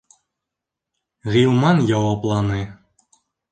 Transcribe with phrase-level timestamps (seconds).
[1.35, 2.61] Ғилман яуапланы: